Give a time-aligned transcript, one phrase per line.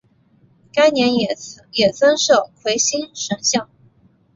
[0.73, 3.69] 该年也增设魁星神像。